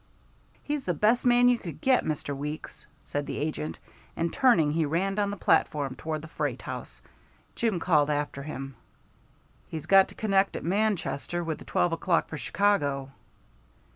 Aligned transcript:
"He's 0.63 0.85
the 0.85 0.95
best 0.95 1.27
man 1.27 1.47
you 1.47 1.59
could 1.59 1.79
get, 1.79 2.03
Mr. 2.03 2.35
Weeks," 2.35 2.87
said 3.01 3.27
the 3.27 3.37
agent, 3.37 3.77
and 4.17 4.33
turning, 4.33 4.71
he 4.71 4.83
ran 4.83 5.13
down 5.13 5.29
the 5.29 5.37
platform 5.37 5.93
toward 5.95 6.23
the 6.23 6.27
freight 6.27 6.63
house. 6.63 7.03
Jim 7.53 7.79
called 7.79 8.09
after 8.09 8.41
him: 8.41 8.73
"He's 9.69 9.85
got 9.85 10.07
to 10.07 10.15
connect 10.15 10.55
at 10.55 10.63
Manchester 10.65 11.43
with 11.43 11.59
the 11.59 11.65
twelve 11.65 11.93
o'clock 11.93 12.29
for 12.29 12.37
Chicago." 12.39 13.11